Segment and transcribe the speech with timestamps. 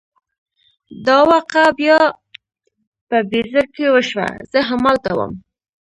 [1.05, 1.99] دا واقعه بیا
[3.09, 5.31] په بیزر کې وشوه، زه همالته وم.